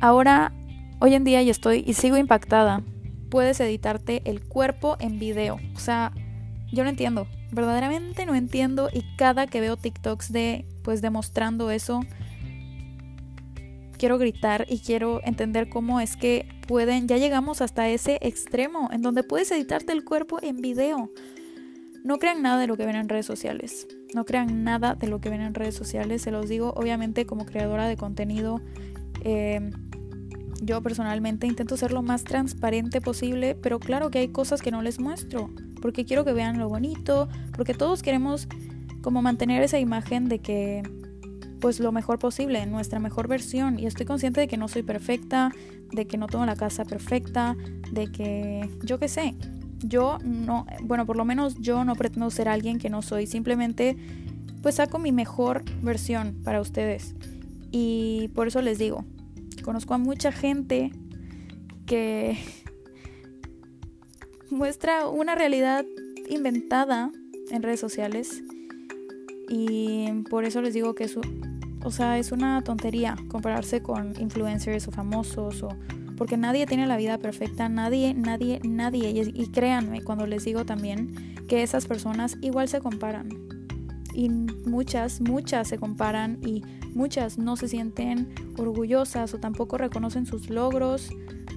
Ahora, 0.00 0.52
hoy 1.00 1.14
en 1.14 1.24
día 1.24 1.42
y 1.42 1.50
estoy 1.50 1.82
y 1.86 1.94
sigo 1.94 2.16
impactada. 2.16 2.82
Puedes 3.30 3.58
editarte 3.60 4.22
el 4.24 4.42
cuerpo 4.42 4.96
en 5.00 5.18
video. 5.18 5.58
O 5.74 5.78
sea, 5.78 6.12
yo 6.72 6.84
no 6.84 6.90
entiendo. 6.90 7.26
Verdaderamente 7.50 8.26
no 8.26 8.34
entiendo 8.34 8.90
y 8.92 9.02
cada 9.16 9.46
que 9.46 9.60
veo 9.60 9.76
TikToks 9.76 10.30
de 10.32 10.66
pues 10.82 11.00
demostrando 11.00 11.70
eso, 11.70 12.00
quiero 13.98 14.18
gritar 14.18 14.64
y 14.68 14.78
quiero 14.78 15.20
entender 15.24 15.68
cómo 15.68 16.00
es 16.00 16.16
que 16.16 16.48
pueden, 16.66 17.08
ya 17.08 17.18
llegamos 17.18 17.60
hasta 17.60 17.88
ese 17.88 18.18
extremo 18.22 18.88
en 18.92 19.02
donde 19.02 19.22
puedes 19.22 19.50
editarte 19.50 19.92
el 19.92 20.04
cuerpo 20.04 20.38
en 20.40 20.56
video. 20.60 21.10
No 22.04 22.18
crean 22.18 22.40
nada 22.42 22.58
de 22.58 22.66
lo 22.66 22.76
que 22.76 22.86
ven 22.86 22.96
en 22.96 23.08
redes 23.08 23.26
sociales. 23.26 23.86
No 24.14 24.24
crean 24.24 24.64
nada 24.64 24.94
de 24.94 25.08
lo 25.08 25.20
que 25.20 25.28
ven 25.28 25.42
en 25.42 25.54
redes 25.54 25.74
sociales. 25.74 26.22
Se 26.22 26.30
los 26.30 26.48
digo, 26.48 26.72
obviamente, 26.76 27.26
como 27.26 27.44
creadora 27.44 27.86
de 27.86 27.96
contenido, 27.96 28.62
em, 29.24 29.72
yo 30.62 30.82
personalmente 30.82 31.46
intento 31.46 31.76
ser 31.76 31.92
lo 31.92 32.02
más 32.02 32.24
transparente 32.24 33.00
posible, 33.00 33.54
pero 33.54 33.78
claro 33.78 34.10
que 34.10 34.18
hay 34.18 34.28
cosas 34.28 34.62
que 34.62 34.70
no 34.70 34.82
les 34.82 34.98
muestro, 35.00 35.50
porque 35.82 36.04
quiero 36.04 36.24
que 36.24 36.32
vean 36.32 36.58
lo 36.58 36.68
bonito, 36.68 37.28
porque 37.54 37.74
todos 37.74 38.02
queremos 38.02 38.48
como 39.02 39.22
mantener 39.22 39.62
esa 39.62 39.78
imagen 39.78 40.28
de 40.28 40.40
que 40.40 40.82
pues 41.60 41.80
lo 41.80 41.92
mejor 41.92 42.18
posible, 42.18 42.64
nuestra 42.66 42.98
mejor 43.00 43.28
versión. 43.28 43.78
Y 43.78 43.86
estoy 43.86 44.06
consciente 44.06 44.40
de 44.40 44.48
que 44.48 44.56
no 44.56 44.68
soy 44.68 44.82
perfecta, 44.82 45.52
de 45.92 46.06
que 46.06 46.16
no 46.16 46.26
tengo 46.26 46.46
la 46.46 46.56
casa 46.56 46.84
perfecta, 46.84 47.56
de 47.92 48.10
que 48.10 48.68
yo 48.82 48.98
qué 48.98 49.08
sé. 49.08 49.34
Yo 49.80 50.18
no, 50.24 50.66
bueno, 50.82 51.06
por 51.06 51.16
lo 51.16 51.24
menos 51.24 51.54
yo 51.60 51.84
no 51.84 51.94
pretendo 51.94 52.30
ser 52.30 52.48
alguien 52.48 52.78
que 52.78 52.90
no 52.90 53.02
soy. 53.02 53.26
Simplemente 53.26 53.96
pues 54.62 54.76
saco 54.76 54.98
mi 54.98 55.12
mejor 55.12 55.62
versión 55.82 56.40
para 56.44 56.60
ustedes. 56.60 57.14
Y 57.70 58.28
por 58.34 58.48
eso 58.48 58.62
les 58.62 58.78
digo, 58.78 59.04
conozco 59.62 59.94
a 59.94 59.98
mucha 59.98 60.32
gente 60.32 60.90
que 61.86 62.38
muestra 64.50 65.08
una 65.08 65.34
realidad 65.34 65.84
inventada 66.28 67.10
en 67.50 67.62
redes 67.62 67.80
sociales 67.80 68.42
y 69.48 70.22
por 70.30 70.44
eso 70.44 70.60
les 70.62 70.74
digo 70.74 70.94
que 70.94 71.04
es, 71.04 71.16
o 71.82 71.90
sea, 71.90 72.18
es 72.18 72.32
una 72.32 72.62
tontería 72.62 73.16
compararse 73.28 73.82
con 73.82 74.14
influencers 74.20 74.88
o 74.88 74.90
famosos 74.90 75.62
o 75.62 75.70
porque 76.18 76.36
nadie 76.36 76.66
tiene 76.66 76.86
la 76.86 76.96
vida 76.96 77.16
perfecta, 77.18 77.68
nadie, 77.68 78.12
nadie, 78.12 78.60
nadie. 78.64 79.10
Y, 79.32 79.46
créanme 79.46 80.02
cuando 80.02 80.26
les 80.26 80.44
digo 80.44 80.66
también 80.66 81.36
que 81.46 81.62
esas 81.62 81.86
personas 81.86 82.36
igual 82.42 82.68
se 82.68 82.80
comparan. 82.80 83.28
Y 84.12 84.28
muchas, 84.28 85.20
muchas 85.20 85.68
se 85.68 85.78
comparan 85.78 86.38
y 86.44 86.62
muchas 86.92 87.38
no 87.38 87.56
se 87.56 87.68
sienten 87.68 88.34
orgullosas 88.58 89.32
o 89.32 89.38
tampoco 89.38 89.78
reconocen 89.78 90.26
sus 90.26 90.50
logros 90.50 91.08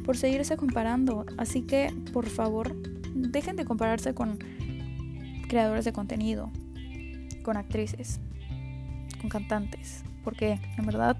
por 0.05 0.15
seguirse 0.15 0.55
comparando. 0.57 1.25
Así 1.37 1.63
que, 1.63 1.91
por 2.13 2.27
favor, 2.29 2.75
dejen 3.15 3.55
de 3.55 3.65
compararse 3.65 4.13
con 4.13 4.37
creadores 5.47 5.85
de 5.85 5.91
contenido, 5.91 6.51
con 7.41 7.57
actrices, 7.57 8.19
con 9.19 9.29
cantantes, 9.29 10.03
porque 10.23 10.59
en 10.77 10.85
verdad 10.85 11.17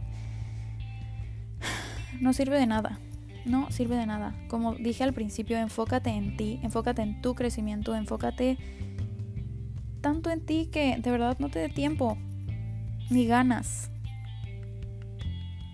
no 2.22 2.34
sirve 2.34 2.60
de 2.60 2.68
nada. 2.68 3.00
No 3.44 3.72
sirve 3.72 3.96
de 3.96 4.06
nada. 4.06 4.36
Como 4.48 4.76
dije 4.76 5.04
al 5.04 5.14
principio, 5.14 5.58
enfócate 5.58 6.12
en 6.12 6.38
ti, 6.38 6.60
enfócate 6.62 7.02
en 7.02 7.22
tu 7.22 7.34
crecimiento, 7.34 7.96
enfócate 7.96 8.58
tanto 10.02 10.30
en 10.30 10.46
ti 10.46 10.70
que 10.72 10.98
de 10.98 11.12
verdad 11.12 11.38
no 11.40 11.50
te 11.50 11.60
dé 11.60 11.70
tiempo 11.70 12.18
ni 13.10 13.26
ganas 13.26 13.92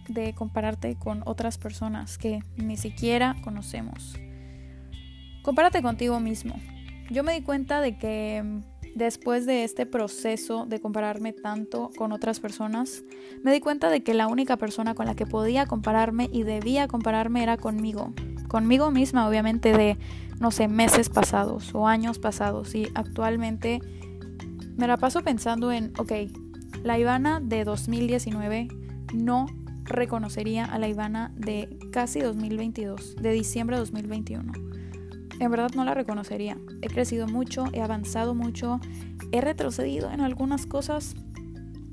de 0.08 0.34
compararte 0.34 0.96
con 0.96 1.24
otras 1.26 1.58
personas 1.58 2.18
que 2.18 2.40
ni 2.56 2.78
siquiera 2.78 3.36
conocemos. 3.44 4.18
Compárate 5.44 5.82
contigo 5.82 6.20
mismo. 6.20 6.56
Yo 7.10 7.24
me 7.24 7.34
di 7.34 7.42
cuenta 7.42 7.82
de 7.82 7.98
que 7.98 8.62
después 8.98 9.46
de 9.46 9.64
este 9.64 9.86
proceso 9.86 10.66
de 10.66 10.82
compararme 10.82 11.32
tanto 11.32 11.92
con 11.96 12.12
otras 12.12 12.40
personas, 12.40 13.04
me 13.44 13.54
di 13.54 13.60
cuenta 13.60 13.90
de 13.90 14.02
que 14.02 14.16
la 14.16 14.28
única 14.28 14.58
persona 14.58 14.96
con 14.96 15.06
la 15.06 15.16
que 15.16 15.28
podía 15.28 15.68
compararme 15.68 16.30
y 16.34 16.44
debía 16.44 16.88
compararme 16.88 17.44
era 17.44 17.58
conmigo. 17.58 18.14
Conmigo 18.48 18.90
misma, 18.90 19.28
obviamente, 19.28 19.72
de, 19.72 19.98
no 20.40 20.50
sé, 20.50 20.68
meses 20.68 21.10
pasados 21.10 21.76
o 21.76 21.88
años 21.88 22.18
pasados. 22.18 22.74
Y 22.74 22.88
actualmente 22.96 23.82
me 24.78 24.88
la 24.88 24.98
paso 24.98 25.22
pensando 25.22 25.72
en, 25.72 25.94
ok, 26.00 26.12
la 26.84 26.98
Ivana 26.98 27.40
de 27.40 27.66
2019 27.66 28.68
no 29.14 29.46
reconocería 29.84 30.66
a 30.66 30.80
la 30.80 30.88
Ivana 30.88 31.32
de 31.36 31.78
casi 31.92 32.20
2022, 32.20 33.16
de 33.18 33.32
diciembre 33.32 33.76
de 33.76 33.82
2021. 33.82 34.77
En 35.40 35.52
verdad 35.52 35.72
no 35.76 35.86
la 35.86 35.94
reconocería. 35.94 36.58
He 36.82 36.88
crecido 36.88 37.28
mucho, 37.28 37.66
he 37.74 37.82
avanzado 37.82 38.34
mucho, 38.34 38.80
he 39.32 39.42
retrocedido 39.42 40.12
en 40.12 40.22
algunas 40.22 40.66
cosas, 40.66 41.16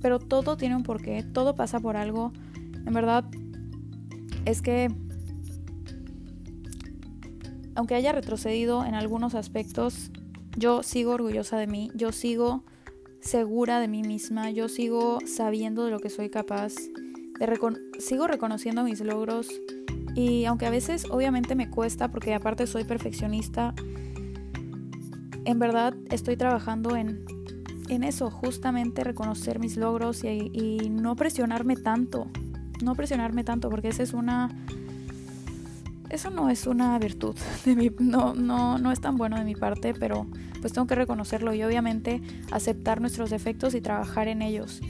pero 0.01 0.19
todo 0.19 0.57
tiene 0.57 0.77
un 0.77 0.83
porqué, 0.83 1.23
todo 1.23 1.55
pasa 1.57 1.81
por 1.81 1.97
algo. 1.97 2.33
En 2.87 2.93
verdad 2.93 3.25
es 4.45 4.63
que 4.63 4.89
aunque 7.77 7.95
haya 7.95 8.13
retrocedido 8.13 8.85
en 8.85 8.95
algunos 8.95 9.35
aspectos, 9.35 10.11
yo 10.57 10.83
sigo 10.83 11.13
orgullosa 11.13 11.59
de 11.59 11.67
mí, 11.67 11.91
yo 11.95 12.13
sigo 12.13 12.65
segura 13.21 13.81
de 13.81 13.89
mí 13.89 14.03
misma, 14.03 14.51
yo 14.51 14.69
sigo 14.69 15.19
sabiendo 15.27 15.85
de 15.85 15.91
lo 15.91 15.99
que 15.99 16.11
soy 16.11 16.31
capaz 16.31 16.75
sigo 17.99 18.27
reconociendo 18.27 18.85
mis 18.85 19.01
logros 19.01 19.49
y 20.15 20.45
aunque 20.45 20.67
a 20.67 20.71
veces 20.71 21.07
obviamente 21.11 21.55
me 21.55 21.69
cuesta 21.69 22.11
porque 22.11 22.35
aparte 22.35 22.67
soy 22.67 22.85
perfeccionista, 22.85 23.75
en 25.45 25.59
verdad 25.59 25.95
estoy 26.11 26.37
trabajando 26.37 26.97
en, 26.97 27.25
en 27.89 28.05
eso, 28.05 28.31
justamente 28.31 29.05
reconocer 29.05 29.59
mis 29.59 29.77
logros 29.77 30.25
y, 30.25 30.91
no 30.91 31.17
presionarme 31.17 31.77
tanto, 31.77 32.29
no 32.83 32.95
presionarme 32.95 33.45
tanto 33.45 33.71
porque 33.71 33.89
esa 33.89 34.03
es 34.03 34.13
una... 34.13 34.51
Eso 36.11 36.31
no 36.31 36.49
es 36.49 36.69
una 36.69 36.97
virtud, 37.01 37.35
no, 37.99 38.35
no, 38.35 38.79
no 38.79 38.93
es 38.93 39.01
tan 39.01 39.17
bueno 39.17 39.37
de 39.37 39.45
mi 39.45 39.57
parte, 39.57 39.95
pero 39.95 40.29
pues 40.61 40.73
tengo 40.73 40.87
que 40.87 40.95
reconocerlo 40.95 41.53
y 41.55 41.63
obviamente 41.65 42.23
aceptar 42.53 43.01
nuestros 43.01 43.31
defectos 43.31 43.75
y 43.75 43.81
trabajar 43.81 44.29
en 44.29 44.41
ellos. 44.41 44.81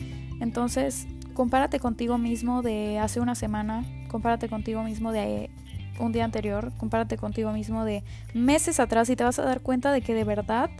Entonces, 0.41 1.07
compárate 1.33 1.81
contigo 1.81 2.19
mismo 2.19 2.61
de 2.61 2.99
hace 2.99 3.21
una 3.21 3.35
semana, 3.35 3.87
compárate 4.15 4.49
contigo 4.49 4.85
mismo 4.85 5.11
de 5.11 5.51
un 5.99 6.13
día 6.13 6.25
anterior, 6.25 6.71
compárate 6.77 7.17
contigo 7.17 7.51
mismo 7.51 7.85
de 7.85 8.05
meses 8.33 8.79
atrás 8.79 9.11
y 9.11 9.17
te 9.17 9.25
vas 9.25 9.41
a 9.41 9.43
dar 9.43 9.61
cuenta 9.61 9.91
de 9.91 10.03
que 10.03 10.15
de 10.15 10.23
verdad 10.23 10.71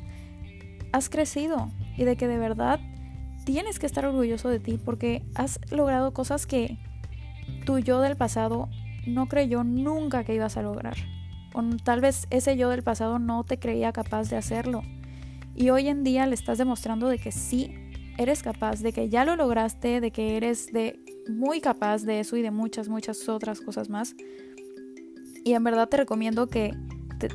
has 0.93 1.09
crecido 1.09 1.73
y 1.97 2.05
de 2.05 2.15
que 2.15 2.29
de 2.29 2.39
verdad 2.39 2.79
tienes 3.45 3.81
que 3.81 3.87
estar 3.87 4.07
orgulloso 4.07 4.49
de 4.49 4.61
ti 4.61 4.79
porque 4.79 5.25
has 5.35 5.59
logrado 5.73 6.15
cosas 6.15 6.47
que 6.47 6.79
tu 7.67 7.81
yo 7.81 8.01
del 8.01 8.17
pasado 8.17 8.69
no 9.05 9.27
creyó 9.27 9.65
nunca 9.65 10.23
que 10.23 10.37
ibas 10.37 10.57
a 10.57 10.63
lograr. 10.63 10.95
O 11.55 11.63
tal 11.83 12.01
vez 12.01 12.29
ese 12.31 12.57
yo 12.57 12.71
del 12.71 12.85
pasado 12.85 13.19
no 13.19 13.43
te 13.43 13.59
creía 13.59 13.91
capaz 13.91 14.31
de 14.31 14.37
hacerlo. 14.37 14.83
Y 15.57 15.71
hoy 15.71 15.89
en 15.89 16.05
día 16.05 16.25
le 16.29 16.37
estás 16.37 16.59
demostrando 16.59 17.09
de 17.09 17.19
que 17.19 17.33
sí 17.33 17.75
eres 18.17 18.45
capaz, 18.45 18.81
de 18.81 18.93
que 18.93 19.09
ya 19.09 19.25
lo 19.25 19.35
lograste, 19.35 20.01
de 20.01 20.13
que 20.13 20.37
eres 20.37 20.73
de 20.73 21.04
muy 21.29 21.61
capaz 21.61 22.03
de 22.03 22.21
eso 22.21 22.37
y 22.37 22.43
de 22.43 22.51
muchas, 22.51 22.89
muchas 22.89 23.29
otras 23.29 23.61
cosas 23.61 23.89
más. 23.89 24.15
Y 25.45 25.53
en 25.53 25.65
verdad 25.65 25.89
te 25.89 25.97
recomiendo 25.97 26.47
que 26.47 26.75
te, 27.19 27.29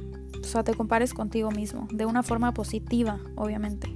o 0.58 0.64
te 0.64 0.74
compares 0.74 1.14
contigo 1.14 1.52
mismo, 1.52 1.88
de 1.92 2.06
una 2.06 2.24
forma 2.24 2.54
positiva, 2.54 3.20
obviamente. 3.36 3.88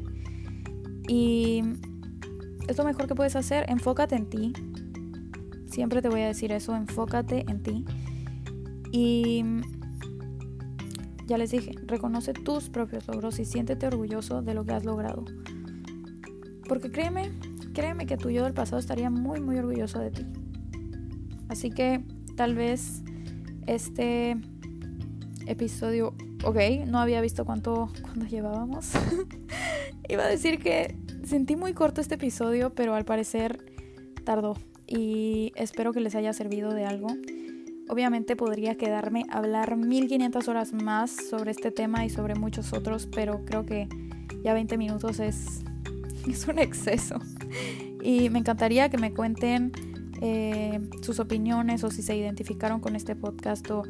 Y 1.07 1.63
es 2.67 2.77
lo 2.77 2.83
mejor 2.83 3.07
que 3.07 3.15
puedes 3.15 3.35
hacer, 3.35 3.65
enfócate 3.69 4.15
en 4.15 4.29
ti. 4.29 4.53
Siempre 5.67 6.01
te 6.01 6.09
voy 6.09 6.21
a 6.21 6.27
decir 6.27 6.51
eso, 6.51 6.75
enfócate 6.75 7.45
en 7.49 7.63
ti. 7.63 7.85
Y 8.91 9.43
ya 11.25 11.37
les 11.37 11.51
dije, 11.51 11.71
reconoce 11.85 12.33
tus 12.33 12.69
propios 12.69 13.07
logros 13.07 13.39
y 13.39 13.45
siéntete 13.45 13.87
orgulloso 13.87 14.41
de 14.41 14.53
lo 14.53 14.65
que 14.65 14.73
has 14.73 14.85
logrado. 14.85 15.25
Porque 16.67 16.91
créeme, 16.91 17.31
créeme 17.73 18.05
que 18.05 18.17
tu 18.17 18.29
yo 18.29 18.43
del 18.43 18.53
pasado 18.53 18.79
estaría 18.79 19.09
muy, 19.09 19.41
muy 19.41 19.57
orgulloso 19.57 19.99
de 19.99 20.11
ti. 20.11 20.25
Así 21.49 21.69
que 21.69 22.03
tal 22.35 22.55
vez 22.55 23.03
este 23.67 24.37
episodio, 25.45 26.15
ok, 26.43 26.57
no 26.87 26.99
había 26.99 27.21
visto 27.21 27.45
cuánto, 27.45 27.89
cuánto 28.01 28.25
llevábamos. 28.25 28.91
Iba 30.09 30.23
a 30.23 30.27
decir 30.27 30.59
que 30.59 30.95
sentí 31.25 31.55
muy 31.55 31.73
corto 31.73 32.01
este 32.01 32.15
episodio, 32.15 32.73
pero 32.73 32.95
al 32.95 33.05
parecer 33.05 33.65
tardó. 34.23 34.55
Y 34.87 35.51
espero 35.55 35.93
que 35.93 35.99
les 35.99 36.15
haya 36.15 36.33
servido 36.33 36.73
de 36.73 36.85
algo. 36.85 37.07
Obviamente 37.89 38.35
podría 38.35 38.75
quedarme 38.75 39.25
a 39.29 39.37
hablar 39.37 39.75
1500 39.75 40.47
horas 40.47 40.73
más 40.73 41.11
sobre 41.11 41.51
este 41.51 41.71
tema 41.71 42.05
y 42.05 42.09
sobre 42.09 42.35
muchos 42.35 42.73
otros, 42.73 43.07
pero 43.07 43.43
creo 43.45 43.65
que 43.65 43.87
ya 44.43 44.53
20 44.53 44.77
minutos 44.77 45.19
es 45.19 45.63
es 46.27 46.47
un 46.47 46.59
exceso. 46.59 47.19
Y 48.01 48.29
me 48.29 48.39
encantaría 48.39 48.89
que 48.89 48.97
me 48.97 49.13
cuenten 49.13 49.71
eh, 50.21 50.79
sus 51.01 51.19
opiniones 51.19 51.83
o 51.83 51.91
si 51.91 52.01
se 52.01 52.15
identificaron 52.15 52.79
con 52.79 52.95
este 52.95 53.15
podcast 53.15 53.69
o, 53.71 53.83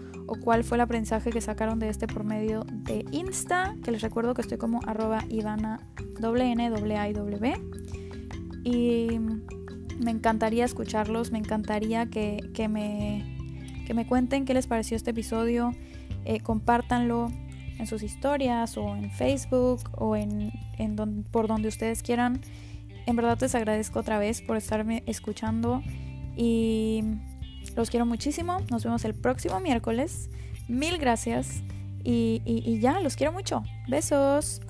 cuál 0.43 0.63
fue 0.63 0.77
el 0.77 0.81
aprendizaje 0.81 1.29
que 1.29 1.41
sacaron 1.41 1.77
de 1.77 1.89
este 1.89 2.07
por 2.07 2.23
medio 2.23 2.65
de 2.67 3.05
Insta, 3.11 3.75
que 3.83 3.91
les 3.91 4.01
recuerdo 4.01 4.33
que 4.33 4.41
estoy 4.41 4.57
como 4.57 4.79
arroba 4.87 5.23
Ivana 5.29 5.79
N 6.19 6.71
-W 6.71 7.61
y 8.63 9.19
me 10.03 10.11
encantaría 10.11 10.65
escucharlos, 10.65 11.31
me 11.31 11.37
encantaría 11.37 12.07
que, 12.07 12.41
me, 12.67 13.37
que 13.85 13.93
me 13.93 14.07
cuenten 14.07 14.45
qué 14.45 14.55
les 14.55 14.65
pareció 14.65 14.97
este 14.97 15.11
episodio, 15.11 15.71
eh, 16.25 16.39
compártanlo, 16.39 17.29
en 17.79 17.87
sus 17.87 18.03
historias 18.03 18.77
o 18.77 18.95
en 18.95 19.11
Facebook 19.11 19.81
o 19.97 20.15
en, 20.15 20.51
por 21.31 21.47
donde 21.47 21.67
ustedes 21.67 22.03
quieran. 22.03 22.41
En 23.05 23.15
verdad 23.15 23.37
les 23.41 23.55
agradezco 23.55 23.99
otra 23.99 24.17
vez 24.17 24.41
por 24.41 24.57
estarme 24.57 25.03
escuchando 25.05 25.81
y 26.35 27.03
los 27.75 27.89
quiero 27.89 28.05
muchísimo. 28.05 28.59
Nos 28.71 28.83
vemos 28.83 29.03
el 29.05 29.13
próximo 29.13 29.59
miércoles. 29.59 30.29
Mil 30.67 30.97
gracias 30.97 31.63
y, 32.03 32.41
y 32.45 32.79
ya, 32.79 32.99
los 32.99 33.15
quiero 33.15 33.33
mucho. 33.33 33.63
Besos. 33.87 34.61